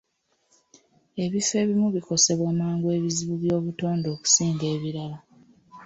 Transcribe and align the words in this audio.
Ebifo 1.23 1.53
ebimu 1.63 1.87
bikosebwa 1.95 2.49
mangu 2.59 2.87
ebizibu 2.97 3.33
by'obutonde 3.41 4.07
okusinga 4.15 4.65
ebirala. 4.75 5.17